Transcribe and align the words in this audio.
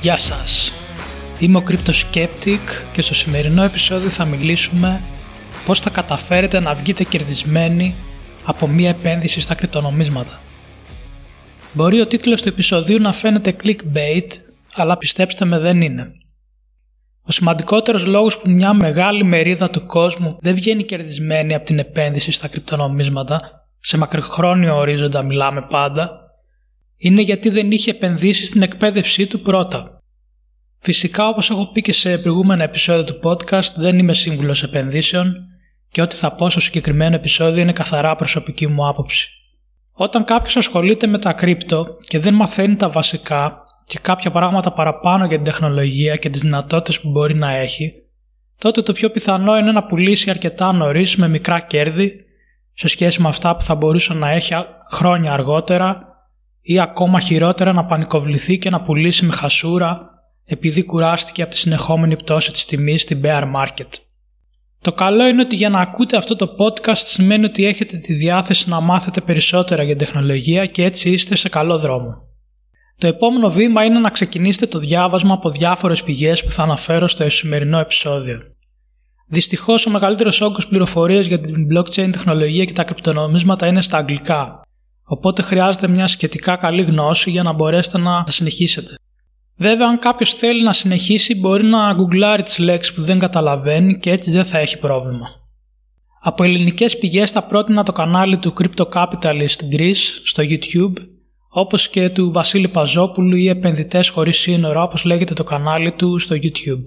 Γεια 0.00 0.16
σας! 0.16 0.72
Είμαι 1.38 1.58
ο 1.58 1.62
Cryptoskeptic 1.68 2.58
και 2.92 3.02
στο 3.02 3.14
σημερινό 3.14 3.62
επεισόδιο 3.62 4.10
θα 4.10 4.24
μιλήσουμε 4.24 5.00
πώς 5.66 5.80
θα 5.80 5.90
καταφέρετε 5.90 6.60
να 6.60 6.74
βγείτε 6.74 7.04
κερδισμένοι 7.04 7.94
από 8.44 8.66
μία 8.66 8.88
επένδυση 8.88 9.40
στα 9.40 9.54
κρυπτονομίσματα. 9.54 10.38
Μπορεί 11.72 12.00
ο 12.00 12.06
τίτλος 12.06 12.42
του 12.42 12.48
επεισοδίου 12.48 12.98
να 12.98 13.12
φαίνεται 13.12 13.56
clickbait, 13.62 14.28
αλλά 14.74 14.96
πιστέψτε 14.96 15.44
με 15.44 15.58
δεν 15.58 15.82
είναι. 15.82 16.12
Ο 17.22 17.32
σημαντικότερος 17.32 18.06
λόγος 18.06 18.40
που 18.40 18.50
μια 18.50 18.72
μεγάλη 18.72 19.24
μερίδα 19.24 19.70
του 19.70 19.86
κόσμου 19.86 20.38
δεν 20.40 20.54
βγαίνει 20.54 20.84
κερδισμένη 20.84 21.54
από 21.54 21.64
την 21.64 21.78
επένδυση 21.78 22.30
στα 22.30 22.48
κρυπτονομίσματα, 22.48 23.66
σε 23.80 23.96
μακροχρόνιο 23.96 24.76
ορίζοντα 24.76 25.22
μιλάμε 25.22 25.66
πάντα, 25.70 26.27
είναι 26.98 27.22
γιατί 27.22 27.48
δεν 27.48 27.70
είχε 27.70 27.90
επενδύσει 27.90 28.46
στην 28.46 28.62
εκπαίδευσή 28.62 29.26
του 29.26 29.40
πρώτα. 29.40 30.02
Φυσικά 30.78 31.28
όπως 31.28 31.50
έχω 31.50 31.66
πει 31.72 31.80
και 31.80 31.92
σε 31.92 32.18
προηγούμενα 32.18 32.62
επεισόδια 32.62 33.04
του 33.04 33.20
podcast 33.22 33.72
δεν 33.76 33.98
είμαι 33.98 34.14
σύμβουλος 34.14 34.62
επενδύσεων 34.62 35.34
και 35.88 36.02
ό,τι 36.02 36.16
θα 36.16 36.32
πω 36.32 36.50
στο 36.50 36.60
συγκεκριμένο 36.60 37.14
επεισόδιο 37.14 37.62
είναι 37.62 37.72
καθαρά 37.72 38.16
προσωπική 38.16 38.66
μου 38.66 38.88
άποψη. 38.88 39.30
Όταν 39.92 40.24
κάποιος 40.24 40.56
ασχολείται 40.56 41.06
με 41.06 41.18
τα 41.18 41.32
κρύπτο 41.32 41.86
και 42.00 42.18
δεν 42.18 42.34
μαθαίνει 42.34 42.76
τα 42.76 42.88
βασικά 42.88 43.62
και 43.84 43.98
κάποια 44.02 44.30
πράγματα 44.30 44.72
παραπάνω 44.72 45.26
για 45.26 45.36
την 45.36 45.44
τεχνολογία 45.44 46.16
και 46.16 46.30
τις 46.30 46.40
δυνατότητες 46.40 47.00
που 47.00 47.10
μπορεί 47.10 47.34
να 47.34 47.56
έχει, 47.56 47.92
τότε 48.58 48.82
το 48.82 48.92
πιο 48.92 49.10
πιθανό 49.10 49.56
είναι 49.56 49.72
να 49.72 49.84
πουλήσει 49.84 50.30
αρκετά 50.30 50.72
νωρίς 50.72 51.16
με 51.16 51.28
μικρά 51.28 51.60
κέρδη 51.60 52.12
σε 52.72 52.88
σχέση 52.88 53.22
με 53.22 53.28
αυτά 53.28 53.56
που 53.56 53.62
θα 53.62 53.74
μπορούσε 53.74 54.14
να 54.14 54.30
έχει 54.30 54.54
χρόνια 54.90 55.32
αργότερα 55.32 56.07
ή 56.70 56.80
ακόμα 56.80 57.20
χειρότερα 57.20 57.72
να 57.72 57.84
πανικοβληθεί 57.84 58.58
και 58.58 58.70
να 58.70 58.80
πουλήσει 58.80 59.24
με 59.24 59.32
χασούρα 59.32 60.10
επειδή 60.44 60.82
κουράστηκε 60.82 61.42
από 61.42 61.50
τη 61.50 61.56
συνεχόμενη 61.56 62.16
πτώση 62.16 62.52
της 62.52 62.64
τιμής 62.64 63.02
στην 63.02 63.20
bear 63.24 63.42
market. 63.42 63.88
Το 64.80 64.92
καλό 64.92 65.26
είναι 65.26 65.42
ότι 65.42 65.56
για 65.56 65.68
να 65.68 65.80
ακούτε 65.80 66.16
αυτό 66.16 66.36
το 66.36 66.48
podcast 66.58 66.96
σημαίνει 66.96 67.44
ότι 67.44 67.66
έχετε 67.66 67.96
τη 67.96 68.12
διάθεση 68.12 68.68
να 68.68 68.80
μάθετε 68.80 69.20
περισσότερα 69.20 69.82
για 69.82 69.96
τεχνολογία 69.96 70.66
και 70.66 70.84
έτσι 70.84 71.10
είστε 71.10 71.34
σε 71.34 71.48
καλό 71.48 71.78
δρόμο. 71.78 72.14
Το 72.98 73.06
επόμενο 73.06 73.50
βήμα 73.50 73.84
είναι 73.84 73.98
να 73.98 74.10
ξεκινήσετε 74.10 74.66
το 74.66 74.78
διάβασμα 74.78 75.34
από 75.34 75.50
διάφορες 75.50 76.02
πηγές 76.02 76.44
που 76.44 76.50
θα 76.50 76.62
αναφέρω 76.62 77.06
στο 77.06 77.30
σημερινό 77.30 77.78
επεισόδιο. 77.78 78.40
Δυστυχώς, 79.26 79.86
ο 79.86 79.90
μεγαλύτερος 79.90 80.40
όγκος 80.40 80.68
πληροφορίας 80.68 81.26
για 81.26 81.40
την 81.40 81.66
blockchain 81.72 82.10
τεχνολογία 82.12 82.64
και 82.64 82.72
τα 82.72 82.84
κρυπτονομίσματα 82.84 83.66
είναι 83.66 83.80
στα 83.80 83.96
αγγλικά, 83.98 84.62
οπότε 85.08 85.42
χρειάζεται 85.42 85.88
μια 85.88 86.06
σχετικά 86.06 86.56
καλή 86.56 86.82
γνώση 86.82 87.30
για 87.30 87.42
να 87.42 87.52
μπορέσετε 87.52 87.98
να 87.98 88.24
συνεχίσετε. 88.28 88.94
Βέβαια, 89.56 89.86
αν 89.86 89.98
κάποιος 89.98 90.34
θέλει 90.34 90.62
να 90.62 90.72
συνεχίσει, 90.72 91.34
μπορεί 91.34 91.64
να 91.64 91.92
γκουγκλάρει 91.92 92.42
τις 92.42 92.58
λέξεις 92.58 92.94
που 92.94 93.02
δεν 93.02 93.18
καταλαβαίνει 93.18 93.98
και 93.98 94.10
έτσι 94.10 94.30
δεν 94.30 94.44
θα 94.44 94.58
έχει 94.58 94.78
πρόβλημα. 94.78 95.26
Από 96.20 96.44
ελληνικές 96.44 96.98
πηγές 96.98 97.30
θα 97.30 97.42
πρότεινα 97.42 97.82
το 97.82 97.92
κανάλι 97.92 98.38
του 98.38 98.52
Crypto 98.60 98.88
Capitalist 98.92 99.72
Greece 99.72 100.20
στο 100.24 100.42
YouTube, 100.42 100.92
όπως 101.48 101.88
και 101.88 102.10
του 102.10 102.30
Βασίλη 102.30 102.68
Παζόπουλου 102.68 103.36
ή 103.36 103.48
Επενδυτές 103.48 104.08
Χωρίς 104.08 104.36
Σύνορα, 104.36 104.82
όπως 104.82 105.04
λέγεται 105.04 105.34
το 105.34 105.44
κανάλι 105.44 105.92
του 105.92 106.18
στο 106.18 106.36
YouTube. 106.36 106.82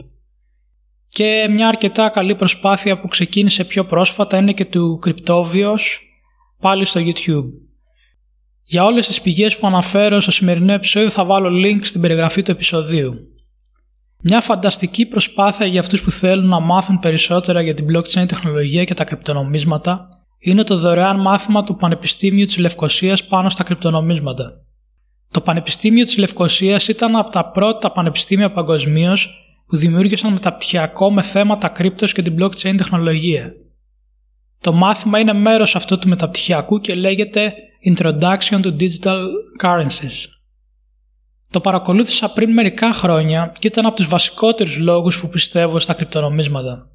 Και 1.07 1.47
μια 1.49 1.67
αρκετά 1.67 2.09
καλή 2.09 2.35
προσπάθεια 2.35 2.99
που 2.99 3.07
ξεκίνησε 3.07 3.63
πιο 3.63 3.85
πρόσφατα 3.85 4.37
είναι 4.37 4.53
και 4.53 4.65
του 4.65 4.99
Cryptovios, 5.05 5.81
πάλι 6.59 6.85
στο 6.85 7.01
YouTube. 7.03 7.70
Για 8.63 8.83
όλες 8.83 9.07
τις 9.07 9.21
πηγές 9.21 9.57
που 9.57 9.67
αναφέρω 9.67 10.19
στο 10.19 10.31
σημερινό 10.31 10.73
επεισόδιο 10.73 11.09
θα 11.09 11.25
βάλω 11.25 11.49
link 11.49 11.79
στην 11.81 12.01
περιγραφή 12.01 12.41
του 12.41 12.51
επεισοδίου. 12.51 13.13
Μια 14.23 14.41
φανταστική 14.41 15.05
προσπάθεια 15.05 15.65
για 15.65 15.79
αυτούς 15.79 16.01
που 16.01 16.11
θέλουν 16.11 16.47
να 16.47 16.59
μάθουν 16.59 16.99
περισσότερα 16.99 17.61
για 17.61 17.73
την 17.73 17.85
blockchain 17.89 18.27
τεχνολογία 18.27 18.83
και 18.83 18.93
τα 18.93 19.03
κρυπτονομίσματα 19.03 20.07
είναι 20.39 20.63
το 20.63 20.77
δωρεάν 20.77 21.19
μάθημα 21.19 21.63
του 21.63 21.75
Πανεπιστήμιου 21.75 22.45
της 22.45 22.57
Λευκοσίας 22.57 23.27
πάνω 23.27 23.49
στα 23.49 23.63
κρυπτονομίσματα. 23.63 24.51
Το 25.31 25.41
Πανεπιστήμιο 25.41 26.03
της 26.03 26.17
Λευκοσίας 26.17 26.87
ήταν 26.87 27.15
από 27.15 27.29
τα 27.29 27.45
πρώτα 27.49 27.91
πανεπιστήμια 27.91 28.51
παγκοσμίως 28.51 29.29
που 29.67 29.75
δημιούργησαν 29.75 30.33
μεταπτυχιακό 30.33 31.11
με 31.11 31.21
θέματα 31.21 31.67
κρύπτος 31.67 32.13
και 32.13 32.21
την 32.21 32.35
blockchain 32.39 32.73
τεχνολογία. 32.77 33.53
Το 34.59 34.73
μάθημα 34.73 35.19
είναι 35.19 35.33
μέρος 35.33 35.75
αυτού 35.75 35.97
του 35.97 36.07
μεταπτυχιακού 36.07 36.79
και 36.79 36.95
λέγεται 36.95 37.53
Introduction 37.85 38.61
to 38.61 38.75
Digital 38.79 39.21
Currencies. 39.63 40.27
Το 41.49 41.59
παρακολούθησα 41.59 42.31
πριν 42.31 42.51
μερικά 42.51 42.91
χρόνια 42.91 43.53
και 43.59 43.67
ήταν 43.67 43.85
από 43.85 43.95
τους 43.95 44.07
βασικότερους 44.07 44.77
λόγους 44.77 45.19
που 45.19 45.27
πιστεύω 45.27 45.79
στα 45.79 45.93
κρυπτονομίσματα. 45.93 46.87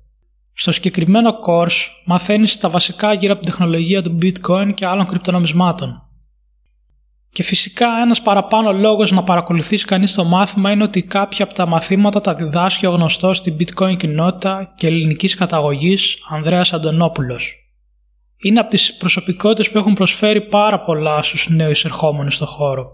Στο 0.53 0.73
συγκεκριμένο 0.73 1.39
course 1.47 1.87
μαθαίνεις 2.05 2.57
τα 2.57 2.69
βασικά 2.69 3.13
γύρω 3.13 3.33
από 3.33 3.43
την 3.43 3.51
τεχνολογία 3.51 4.03
του 4.03 4.19
bitcoin 4.23 4.75
και 4.75 4.87
άλλων 4.87 5.07
κρυπτονομισμάτων. 5.07 6.03
Και 7.31 7.43
φυσικά 7.43 7.89
ένας 8.03 8.23
παραπάνω 8.23 8.73
λόγος 8.73 9.11
να 9.11 9.23
παρακολουθήσει 9.23 9.85
κανείς 9.85 10.15
το 10.15 10.25
μάθημα 10.25 10.71
είναι 10.71 10.83
ότι 10.83 11.03
κάποια 11.03 11.45
από 11.45 11.55
τα 11.55 11.67
μαθήματα 11.67 12.21
τα 12.21 12.35
διδάσκει 12.35 12.87
ο 12.87 12.91
γνωστός 12.91 13.37
στην 13.37 13.57
bitcoin 13.59 13.97
κοινότητα 13.97 14.73
και 14.77 14.87
ελληνικής 14.87 15.35
καταγωγής 15.35 16.19
Ανδρέας 16.31 16.73
Αντωνόπουλος. 16.73 17.66
Είναι 18.43 18.61
από 18.61 18.71
τις 18.71 18.95
προσωπικότητες 18.97 19.71
που 19.71 19.79
έχουν 19.79 19.95
προσφέρει 19.95 20.41
πάρα 20.41 20.81
πολλά 20.85 21.23
στους 21.23 21.49
νέους 21.49 21.85
ερχόμενους 21.85 22.35
στο 22.35 22.47
χώρο. 22.47 22.91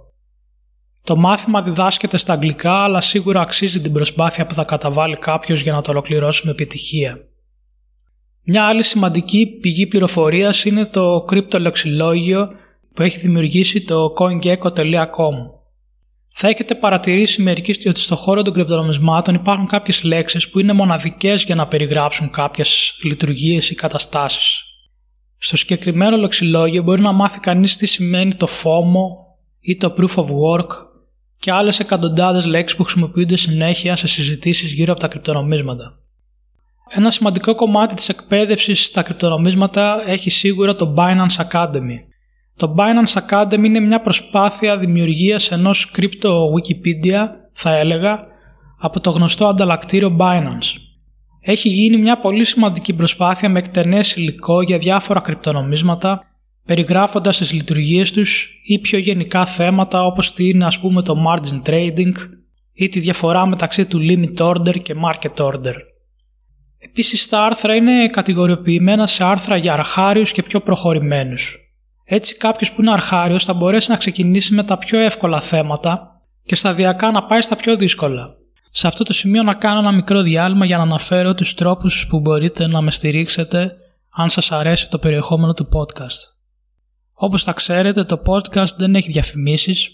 Το 1.04 1.16
μάθημα 1.16 1.62
διδάσκεται 1.62 2.16
στα 2.16 2.32
αγγλικά 2.32 2.82
αλλά 2.82 3.00
σίγουρα 3.00 3.40
αξίζει 3.40 3.80
την 3.80 3.92
προσπάθεια 3.92 4.46
που 4.46 4.54
θα 4.54 4.64
καταβάλει 4.64 5.16
κάποιος 5.16 5.60
για 5.60 5.72
να 5.72 5.82
το 5.82 5.90
ολοκληρώσει 5.90 6.46
με 6.46 6.50
επιτυχία. 6.50 7.18
Μια 8.44 8.64
άλλη 8.64 8.82
σημαντική 8.82 9.46
πηγή 9.46 9.86
πληροφορίας 9.86 10.64
είναι 10.64 10.86
το 10.86 11.24
κρυπτολεξιλόγιο 11.26 12.48
που 12.94 13.02
έχει 13.02 13.18
δημιουργήσει 13.18 13.84
το 13.84 14.12
coingecko.com. 14.18 15.34
Θα 16.34 16.48
έχετε 16.48 16.74
παρατηρήσει 16.74 17.42
μερικοί 17.42 17.88
ότι 17.88 18.00
στον 18.00 18.16
χώρο 18.16 18.42
των 18.42 18.52
κρυπτονομισμάτων 18.52 19.34
υπάρχουν 19.34 19.66
κάποιες 19.66 20.02
λέξεις 20.02 20.50
που 20.50 20.58
είναι 20.58 20.72
μοναδικές 20.72 21.44
για 21.44 21.54
να 21.54 21.66
περιγράψουν 21.66 22.30
κάποιες 22.30 22.98
λειτουργίες 23.02 23.70
ή 23.70 23.74
καταστάσεις. 23.74 24.71
Στο 25.44 25.56
συγκεκριμένο 25.56 26.16
λεξιλόγιο 26.16 26.82
μπορεί 26.82 27.02
να 27.02 27.12
μάθει 27.12 27.40
κανείς 27.40 27.76
τι 27.76 27.86
σημαίνει 27.86 28.34
το 28.34 28.46
FOMO 28.62 29.24
ή 29.60 29.76
το 29.76 29.94
Proof 29.98 30.14
of 30.14 30.24
Work 30.24 30.66
και 31.38 31.52
άλλες 31.52 31.80
εκατοντάδες 31.80 32.46
λέξεις 32.46 32.76
που 32.76 32.84
χρησιμοποιούνται 32.84 33.36
συνέχεια 33.36 33.96
σε 33.96 34.06
συζητήσεις 34.06 34.72
γύρω 34.72 34.92
από 34.92 35.00
τα 35.00 35.08
κρυπτονομίσματα. 35.08 35.94
Ένα 36.88 37.10
σημαντικό 37.10 37.54
κομμάτι 37.54 37.94
της 37.94 38.08
εκπαίδευσης 38.08 38.84
στα 38.84 39.02
κρυπτονομίσματα 39.02 40.02
έχει 40.06 40.30
σίγουρα 40.30 40.74
το 40.74 40.94
Binance 40.96 41.46
Academy. 41.50 41.98
Το 42.56 42.74
Binance 42.78 43.22
Academy 43.28 43.64
είναι 43.64 43.80
μια 43.80 44.00
προσπάθεια 44.00 44.78
δημιουργίας 44.78 45.50
ενός 45.50 45.90
κρυπτο 45.90 46.48
Wikipedia, 46.54 47.26
θα 47.52 47.76
έλεγα, 47.76 48.26
από 48.78 49.00
το 49.00 49.10
γνωστό 49.10 49.46
ανταλλακτήριο 49.46 50.16
Binance. 50.20 50.91
Έχει 51.44 51.68
γίνει 51.68 51.96
μια 51.96 52.18
πολύ 52.18 52.44
σημαντική 52.44 52.92
προσπάθεια 52.92 53.48
με 53.48 53.58
εκτενές 53.58 54.16
υλικό 54.16 54.62
για 54.62 54.78
διάφορα 54.78 55.20
κρυπτονομίσματα, 55.20 56.22
περιγράφοντας 56.64 57.36
τις 57.36 57.52
λειτουργίες 57.52 58.12
τους 58.12 58.60
ή 58.64 58.78
πιο 58.78 58.98
γενικά 58.98 59.46
θέματα 59.46 60.04
όπως 60.04 60.32
τι 60.32 60.48
είναι 60.48 60.64
ας 60.64 60.80
πούμε 60.80 61.02
το 61.02 61.16
margin 61.28 61.68
trading 61.70 62.12
ή 62.72 62.88
τη 62.88 63.00
διαφορά 63.00 63.46
μεταξύ 63.46 63.86
του 63.86 63.98
limit 64.00 64.36
order 64.36 64.82
και 64.82 64.94
market 65.04 65.44
order. 65.44 65.74
Επίσης 66.78 67.28
τα 67.28 67.44
άρθρα 67.44 67.74
είναι 67.74 68.08
κατηγοριοποιημένα 68.08 69.06
σε 69.06 69.24
άρθρα 69.24 69.56
για 69.56 69.72
αρχάριους 69.72 70.32
και 70.32 70.42
πιο 70.42 70.60
προχωρημένους. 70.60 71.56
Έτσι 72.04 72.36
κάποιος 72.36 72.72
που 72.72 72.80
είναι 72.80 72.90
αρχάριος 72.90 73.44
θα 73.44 73.52
μπορέσει 73.52 73.90
να 73.90 73.96
ξεκινήσει 73.96 74.54
με 74.54 74.64
τα 74.64 74.78
πιο 74.78 74.98
εύκολα 74.98 75.40
θέματα 75.40 76.22
και 76.44 76.54
σταδιακά 76.54 77.10
να 77.10 77.24
πάει 77.24 77.40
στα 77.40 77.56
πιο 77.56 77.76
δύσκολα. 77.76 78.36
Σε 78.74 78.86
αυτό 78.86 79.04
το 79.04 79.12
σημείο 79.12 79.42
να 79.42 79.54
κάνω 79.54 79.78
ένα 79.78 79.92
μικρό 79.92 80.22
διάλειμμα 80.22 80.64
για 80.64 80.76
να 80.76 80.82
αναφέρω 80.82 81.34
τους 81.34 81.54
τρόπους 81.54 82.06
που 82.06 82.20
μπορείτε 82.20 82.66
να 82.66 82.80
με 82.80 82.90
στηρίξετε 82.90 83.76
αν 84.10 84.30
σας 84.30 84.52
αρέσει 84.52 84.90
το 84.90 84.98
περιεχόμενο 84.98 85.52
του 85.52 85.68
podcast. 85.72 86.32
Όπως 87.12 87.42
θα 87.42 87.52
ξέρετε 87.52 88.04
το 88.04 88.22
podcast 88.26 88.76
δεν 88.76 88.94
έχει 88.94 89.10
διαφημίσεις, 89.10 89.90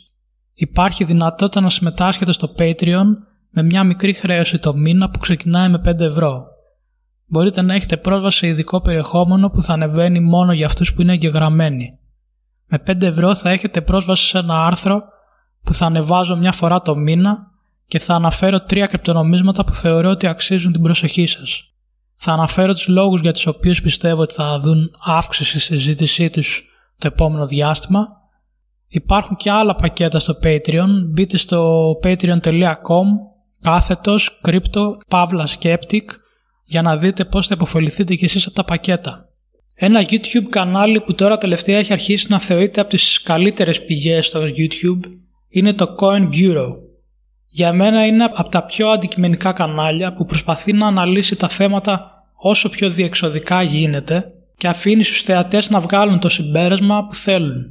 υπάρχει 0.54 1.04
δυνατότητα 1.04 1.60
να 1.60 1.70
συμμετάσχετε 1.70 2.32
στο 2.32 2.54
Patreon 2.58 3.04
με 3.50 3.62
μια 3.62 3.84
μικρή 3.84 4.12
χρέωση 4.12 4.58
το 4.58 4.74
μήνα 4.74 5.10
που 5.10 5.18
ξεκινάει 5.18 5.68
με 5.68 5.80
5 5.84 6.00
ευρώ. 6.00 6.44
Μπορείτε 7.26 7.62
να 7.62 7.74
έχετε 7.74 7.96
πρόσβαση 7.96 8.38
σε 8.38 8.46
ειδικό 8.46 8.80
περιεχόμενο 8.80 9.50
που 9.50 9.62
θα 9.62 9.72
ανεβαίνει 9.72 10.20
μόνο 10.20 10.52
για 10.52 10.66
αυτούς 10.66 10.94
που 10.94 11.02
είναι 11.02 11.12
εγγεγραμμένοι. 11.12 11.98
Με 12.66 12.82
5 12.86 13.02
ευρώ 13.02 13.34
θα 13.34 13.50
έχετε 13.50 13.80
πρόσβαση 13.80 14.24
σε 14.24 14.38
ένα 14.38 14.66
άρθρο 14.66 15.02
που 15.62 15.74
θα 15.74 15.86
ανεβάζω 15.86 16.36
μια 16.36 16.52
φορά 16.52 16.82
το 16.82 16.96
μήνα 16.96 17.47
και 17.88 17.98
θα 17.98 18.14
αναφέρω 18.14 18.60
τρία 18.60 18.86
κρυπτονομίσματα 18.86 19.64
που 19.64 19.72
θεωρώ 19.72 20.10
ότι 20.10 20.26
αξίζουν 20.26 20.72
την 20.72 20.82
προσοχή 20.82 21.26
σας. 21.26 21.62
Θα 22.16 22.32
αναφέρω 22.32 22.72
τους 22.72 22.88
λόγους 22.88 23.20
για 23.20 23.32
τους 23.32 23.46
οποίους 23.46 23.82
πιστεύω 23.82 24.22
ότι 24.22 24.34
θα 24.34 24.58
δουν 24.60 24.90
αύξηση 25.04 25.60
στη 25.60 25.78
συζήτησή 25.78 26.30
τους 26.30 26.64
το 26.98 27.06
επόμενο 27.06 27.46
διάστημα 27.46 28.06
Υπάρχουν 28.88 29.36
και 29.36 29.50
άλλα 29.50 29.74
πακέτα 29.74 30.18
στο 30.18 30.38
Patreon. 30.42 30.88
Μπείτε 31.12 31.36
στο 31.36 31.90
patreon.com 32.02 33.06
κάθετος 33.60 34.40
crypto 34.44 34.96
pavla 35.10 35.44
skeptic 35.58 36.04
για 36.64 36.82
να 36.82 36.96
δείτε 36.96 37.24
πώς 37.24 37.46
θα 37.46 37.54
υποφεληθείτε 37.54 38.14
κι 38.14 38.24
εσείς 38.24 38.46
από 38.46 38.54
τα 38.54 38.64
πακέτα. 38.64 39.28
Ένα 39.74 40.02
YouTube 40.02 40.48
κανάλι 40.48 41.00
που 41.00 41.14
τώρα 41.14 41.38
τελευταία 41.38 41.78
έχει 41.78 41.92
αρχίσει 41.92 42.26
να 42.30 42.40
θεωρείται 42.40 42.80
από 42.80 42.90
τις 42.90 43.22
καλύτερες 43.22 43.84
πηγές 43.84 44.26
στο 44.26 44.40
YouTube 44.40 45.00
είναι 45.48 45.72
το 45.72 45.94
Coin 46.00 46.28
Bureau. 46.34 46.72
Για 47.50 47.72
μένα 47.72 48.06
είναι 48.06 48.24
από 48.24 48.48
τα 48.48 48.64
πιο 48.64 48.88
αντικειμενικά 48.88 49.52
κανάλια 49.52 50.12
που 50.12 50.24
προσπαθεί 50.24 50.72
να 50.72 50.86
αναλύσει 50.86 51.36
τα 51.36 51.48
θέματα 51.48 52.24
όσο 52.36 52.68
πιο 52.68 52.90
διεξοδικά 52.90 53.62
γίνεται 53.62 54.24
και 54.56 54.68
αφήνει 54.68 55.02
στους 55.02 55.22
θεατές 55.22 55.70
να 55.70 55.80
βγάλουν 55.80 56.20
το 56.20 56.28
συμπέρασμα 56.28 57.06
που 57.06 57.14
θέλουν. 57.14 57.66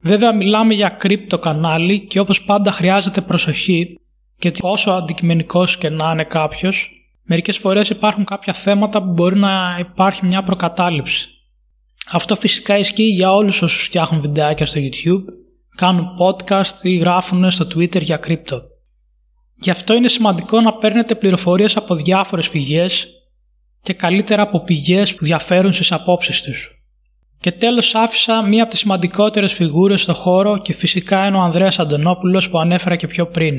Βέβαια 0.00 0.34
μιλάμε 0.34 0.74
για 0.74 0.88
κρύπτο 0.88 1.38
κανάλι 1.38 2.06
και 2.06 2.20
όπως 2.20 2.42
πάντα 2.44 2.72
χρειάζεται 2.72 3.20
προσοχή 3.20 3.96
γιατί 4.38 4.60
όσο 4.62 4.90
αντικειμενικός 4.90 5.76
και 5.76 5.90
να 5.90 6.10
είναι 6.10 6.24
κάποιος, 6.24 6.90
μερικές 7.22 7.58
φορές 7.58 7.88
υπάρχουν 7.88 8.24
κάποια 8.24 8.52
θέματα 8.52 9.02
που 9.02 9.12
μπορεί 9.12 9.38
να 9.38 9.76
υπάρχει 9.78 10.26
μια 10.26 10.42
προκατάληψη. 10.42 11.28
Αυτό 12.12 12.34
φυσικά 12.34 12.78
ισχύει 12.78 13.02
για 13.02 13.32
όλους 13.32 13.62
όσους 13.62 13.84
φτιάχνουν 13.84 14.20
βιντεάκια 14.20 14.66
στο 14.66 14.80
YouTube, 14.80 15.24
κάνουν 15.76 16.06
podcast 16.18 16.82
ή 16.82 16.96
γράφουν 16.96 17.50
στο 17.50 17.64
Twitter 17.64 18.02
για 18.02 18.16
κρύπτο. 18.16 18.62
Γι' 19.62 19.70
αυτό 19.70 19.94
είναι 19.94 20.08
σημαντικό 20.08 20.60
να 20.60 20.72
παίρνετε 20.72 21.14
πληροφορίες 21.14 21.76
από 21.76 21.94
διάφορες 21.94 22.48
πηγές 22.48 23.08
και 23.82 23.92
καλύτερα 23.92 24.42
από 24.42 24.60
πηγές 24.60 25.14
που 25.14 25.24
διαφέρουν 25.24 25.72
στις 25.72 25.92
απόψεις 25.92 26.42
τους. 26.42 26.82
Και 27.40 27.52
τέλος 27.52 27.94
άφησα 27.94 28.46
μία 28.46 28.62
από 28.62 28.70
τις 28.70 28.80
σημαντικότερες 28.80 29.52
φιγούρες 29.52 30.00
στο 30.00 30.14
χώρο 30.14 30.58
και 30.58 30.72
φυσικά 30.72 31.26
είναι 31.26 31.36
ο 31.36 31.40
Ανδρέας 31.40 31.78
Αντωνόπουλος 31.78 32.50
που 32.50 32.58
ανέφερα 32.58 32.96
και 32.96 33.06
πιο 33.06 33.26
πριν. 33.26 33.56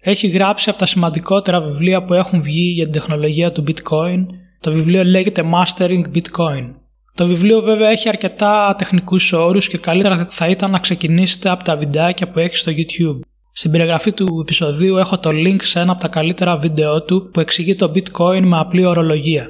Έχει 0.00 0.28
γράψει 0.28 0.70
από 0.70 0.78
τα 0.78 0.86
σημαντικότερα 0.86 1.60
βιβλία 1.60 2.04
που 2.04 2.14
έχουν 2.14 2.42
βγει 2.42 2.70
για 2.70 2.84
την 2.84 2.92
τεχνολογία 2.92 3.52
του 3.52 3.64
bitcoin. 3.66 4.26
Το 4.60 4.72
βιβλίο 4.72 5.04
λέγεται 5.04 5.42
Mastering 5.42 6.16
Bitcoin. 6.16 6.74
Το 7.14 7.26
βιβλίο 7.26 7.60
βέβαια 7.60 7.88
έχει 7.90 8.08
αρκετά 8.08 8.74
τεχνικούς 8.78 9.32
όρους 9.32 9.68
και 9.68 9.78
καλύτερα 9.78 10.26
θα 10.28 10.48
ήταν 10.48 10.70
να 10.70 10.78
ξεκινήσετε 10.78 11.48
από 11.48 11.64
τα 11.64 11.76
βιντεάκια 11.76 12.30
που 12.30 12.38
έχει 12.38 12.56
στο 12.56 12.72
YouTube. 12.72 13.29
Στην 13.52 13.70
περιγραφή 13.70 14.12
του 14.12 14.38
επεισοδίου 14.40 14.96
έχω 14.96 15.18
το 15.18 15.30
link 15.30 15.62
σε 15.62 15.80
ένα 15.80 15.92
από 15.92 16.00
τα 16.00 16.08
καλύτερα 16.08 16.56
βίντεο 16.56 17.02
του 17.02 17.30
που 17.32 17.40
εξηγεί 17.40 17.74
το 17.74 17.92
bitcoin 17.94 18.40
με 18.40 18.58
απλή 18.58 18.84
ορολογία. 18.84 19.48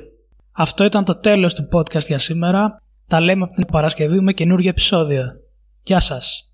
Αυτό 0.53 0.85
ήταν 0.85 1.05
το 1.05 1.17
τέλος 1.17 1.55
του 1.55 1.69
podcast 1.73 2.07
για 2.07 2.19
σήμερα. 2.19 2.83
Τα 3.07 3.21
λέμε 3.21 3.45
από 3.45 3.55
την 3.55 3.67
Παρασκευή 3.67 4.21
με 4.21 4.33
καινούργιο 4.33 4.71
επεισόδιο. 4.71 5.25
Γεια 5.83 6.01
σας! 6.01 6.50